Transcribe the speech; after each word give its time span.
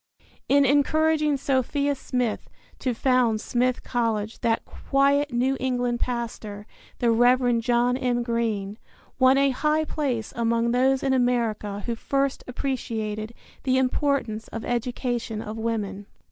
In 0.49 0.65
encouraging 0.65 1.37
Sophia 1.37 1.93
Smith 1.93 2.49
to 2.79 2.95
found 2.95 3.39
Smith 3.39 3.83
College 3.83 4.39
that 4.39 4.65
quiet 4.65 5.31
New 5.31 5.57
England 5.59 5.99
pastor, 5.99 6.65
the 6.97 7.11
Reverend 7.11 7.61
John 7.61 7.95
M. 7.95 8.23
Greene, 8.23 8.79
won 9.19 9.37
a 9.37 9.51
high 9.51 9.85
place 9.85 10.33
among 10.35 10.71
those 10.71 11.03
in 11.03 11.13
America 11.13 11.83
who 11.85 11.93
first 11.93 12.43
appreciated 12.47 13.35
the 13.61 13.77
importance 13.77 14.47
of 14.47 14.65
education 14.65 15.39
of 15.39 15.55
woman. 15.59 16.07